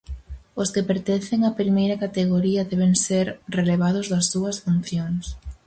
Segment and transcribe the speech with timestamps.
[0.61, 3.25] Os que pertencen á primeira categoría deben ser
[3.57, 5.25] "relevados das súas funcións".